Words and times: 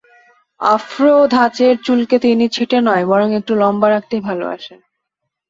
Afro 0.59 1.13
ধাঁচের 1.27 1.75
চুলকে 1.85 2.15
তিনি 2.19 2.45
ছেঁটে 2.55 2.77
নয়; 2.81 3.03
বরং 3.05 3.27
একটু 3.39 3.53
লম্বা 3.55 3.87
রাখতেই 3.89 4.21
ভালোবাসেন। 4.21 4.79